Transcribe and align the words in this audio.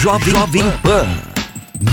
Jovem, 0.00 0.32
Jovem 0.32 0.62
Pan. 0.80 1.08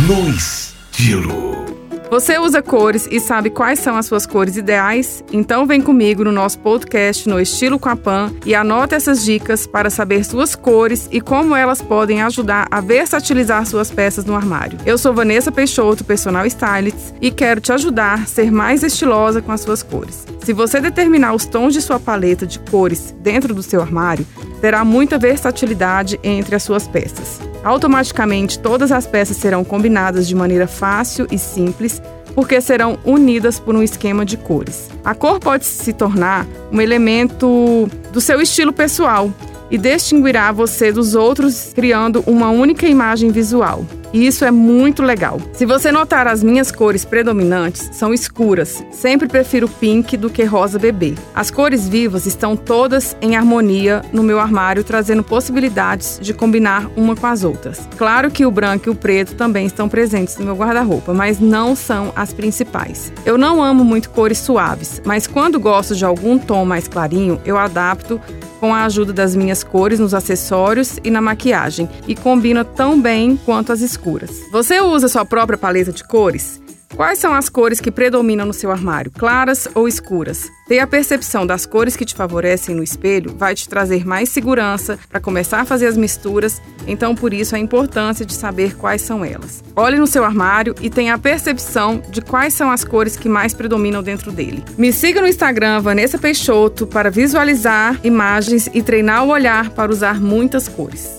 No 0.07 0.29
estilo. 0.29 1.65
Você 2.11 2.37
usa 2.37 2.61
cores 2.61 3.07
e 3.09 3.19
sabe 3.19 3.49
quais 3.49 3.79
são 3.79 3.97
as 3.97 4.05
suas 4.05 4.27
cores 4.27 4.57
ideais? 4.57 5.23
Então 5.33 5.65
vem 5.65 5.81
comigo 5.81 6.23
no 6.23 6.31
nosso 6.31 6.59
podcast 6.59 7.27
No 7.27 7.41
Estilo 7.41 7.79
com 7.79 7.89
a 7.89 7.95
Pan 7.95 8.31
e 8.45 8.53
anota 8.53 8.95
essas 8.95 9.25
dicas 9.25 9.65
para 9.65 9.89
saber 9.89 10.23
suas 10.23 10.55
cores 10.55 11.09
e 11.11 11.19
como 11.19 11.55
elas 11.55 11.81
podem 11.81 12.21
ajudar 12.21 12.67
a 12.69 12.79
versatilizar 12.79 13.65
suas 13.65 13.89
peças 13.89 14.23
no 14.23 14.35
armário. 14.35 14.77
Eu 14.85 14.99
sou 14.99 15.11
Vanessa 15.11 15.51
Peixoto, 15.51 16.03
personal 16.03 16.45
stylist, 16.45 17.15
e 17.19 17.31
quero 17.31 17.59
te 17.59 17.73
ajudar 17.73 18.21
a 18.21 18.25
ser 18.27 18.51
mais 18.51 18.83
estilosa 18.83 19.41
com 19.41 19.51
as 19.51 19.61
suas 19.61 19.81
cores. 19.81 20.27
Se 20.43 20.53
você 20.53 20.79
determinar 20.79 21.33
os 21.33 21.47
tons 21.47 21.73
de 21.73 21.81
sua 21.81 21.99
paleta 21.99 22.45
de 22.45 22.59
cores 22.59 23.15
dentro 23.23 23.51
do 23.51 23.63
seu 23.63 23.81
armário, 23.81 24.27
terá 24.61 24.85
muita 24.85 25.17
versatilidade 25.17 26.19
entre 26.23 26.55
as 26.55 26.61
suas 26.61 26.87
peças. 26.87 27.54
Automaticamente, 27.65 28.59
todas 28.59 28.91
as 28.91 29.07
peças 29.07 29.37
serão 29.37 29.63
combinadas 29.63 30.27
de 30.27 30.35
maneira 30.35 30.67
fácil 30.67 31.25
e 31.31 31.39
simples, 31.39 31.99
porque 32.35 32.61
serão 32.61 32.99
unidas 33.03 33.59
por 33.59 33.75
um 33.75 33.81
esquema 33.81 34.23
de 34.23 34.37
cores. 34.37 34.87
A 35.03 35.15
cor 35.15 35.39
pode 35.39 35.65
se 35.65 35.91
tornar 35.91 36.45
um 36.71 36.79
elemento 36.79 37.89
do 38.13 38.21
seu 38.21 38.39
estilo 38.39 38.71
pessoal 38.71 39.33
e 39.71 39.79
distinguirá 39.79 40.51
você 40.51 40.91
dos 40.91 41.15
outros, 41.15 41.71
criando 41.73 42.23
uma 42.27 42.51
única 42.51 42.85
imagem 42.85 43.31
visual. 43.31 43.83
E 44.15 44.25
isso 44.25 44.45
é 44.45 44.49
muito 44.49 45.03
legal. 45.03 45.41
Se 45.51 45.65
você 45.65 45.91
notar, 45.91 46.25
as 46.25 46.41
minhas 46.41 46.71
cores 46.71 47.03
predominantes 47.03 47.89
são 47.91 48.13
escuras. 48.13 48.81
Sempre 48.89 49.27
prefiro 49.27 49.67
pink 49.67 50.15
do 50.15 50.29
que 50.29 50.45
rosa 50.45 50.79
bebê. 50.79 51.15
As 51.35 51.51
cores 51.51 51.85
vivas 51.85 52.25
estão 52.25 52.55
todas 52.55 53.13
em 53.21 53.35
harmonia 53.35 54.03
no 54.13 54.23
meu 54.23 54.39
armário, 54.39 54.85
trazendo 54.85 55.21
possibilidades 55.21 56.17
de 56.21 56.33
combinar 56.33 56.89
uma 56.95 57.13
com 57.13 57.27
as 57.27 57.43
outras. 57.43 57.89
Claro 57.97 58.31
que 58.31 58.45
o 58.45 58.51
branco 58.51 58.87
e 58.87 58.89
o 58.89 58.95
preto 58.95 59.35
também 59.35 59.65
estão 59.65 59.89
presentes 59.89 60.37
no 60.37 60.45
meu 60.45 60.55
guarda-roupa, 60.55 61.13
mas 61.13 61.37
não 61.37 61.75
são 61.75 62.13
as 62.15 62.31
principais. 62.31 63.11
Eu 63.25 63.37
não 63.37 63.61
amo 63.61 63.83
muito 63.83 64.09
cores 64.11 64.37
suaves, 64.37 65.01
mas 65.03 65.27
quando 65.27 65.59
gosto 65.59 65.93
de 65.93 66.05
algum 66.05 66.39
tom 66.39 66.63
mais 66.63 66.87
clarinho, 66.87 67.41
eu 67.43 67.57
adapto 67.57 68.21
com 68.59 68.73
a 68.73 68.85
ajuda 68.85 69.13
das 69.13 69.35
minhas 69.35 69.63
cores 69.63 69.99
nos 69.99 70.13
acessórios 70.13 70.99
e 71.03 71.09
na 71.09 71.21
maquiagem 71.21 71.89
e 72.07 72.15
combina 72.15 72.63
tão 72.63 72.99
bem 73.01 73.37
quanto 73.37 73.71
as 73.71 73.81
escuras. 73.81 74.31
Você 74.51 74.79
usa 74.79 75.07
sua 75.07 75.25
própria 75.25 75.57
paleta 75.57 75.91
de 75.91 76.03
cores? 76.03 76.61
Quais 76.95 77.19
são 77.19 77.33
as 77.33 77.49
cores 77.49 77.81
que 77.81 77.91
predominam 77.91 78.45
no 78.45 78.53
seu 78.53 78.71
armário, 78.71 79.11
claras 79.11 79.67
ou 79.75 79.85
escuras? 79.85 80.49
Ter 80.65 80.79
a 80.79 80.87
percepção 80.87 81.45
das 81.45 81.65
cores 81.65 81.97
que 81.97 82.05
te 82.05 82.15
favorecem 82.15 82.73
no 82.73 82.81
espelho 82.81 83.35
vai 83.37 83.53
te 83.53 83.67
trazer 83.67 84.07
mais 84.07 84.29
segurança 84.29 84.97
para 85.09 85.19
começar 85.19 85.59
a 85.59 85.65
fazer 85.65 85.87
as 85.87 85.97
misturas, 85.97 86.61
então 86.87 87.13
por 87.13 87.33
isso 87.33 87.53
a 87.53 87.59
importância 87.59 88.25
de 88.25 88.33
saber 88.33 88.77
quais 88.77 89.01
são 89.01 89.25
elas. 89.25 89.61
Olhe 89.75 89.99
no 89.99 90.07
seu 90.07 90.23
armário 90.23 90.73
e 90.79 90.89
tenha 90.89 91.15
a 91.15 91.17
percepção 91.17 92.01
de 92.09 92.21
quais 92.21 92.53
são 92.53 92.71
as 92.71 92.85
cores 92.85 93.17
que 93.17 93.27
mais 93.27 93.53
predominam 93.53 94.01
dentro 94.01 94.31
dele. 94.31 94.63
Me 94.77 94.93
siga 94.93 95.19
no 95.19 95.27
Instagram 95.27 95.81
Vanessa 95.81 96.17
Peixoto 96.17 96.87
para 96.87 97.11
visualizar 97.11 97.99
imagens 98.05 98.69
e 98.73 98.81
treinar 98.81 99.25
o 99.25 99.31
olhar 99.31 99.69
para 99.71 99.91
usar 99.91 100.21
muitas 100.21 100.69
cores. 100.69 101.09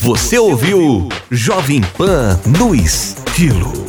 Você 0.00 0.38
ouviu 0.38 1.10
Jovem 1.30 1.82
Pan 1.98 2.40
no 2.46 2.74
estilo. 2.74 3.87